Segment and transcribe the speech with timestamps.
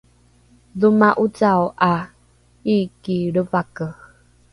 [0.79, 1.93] dhoma ocao ’a
[2.71, 3.87] iiki lrevake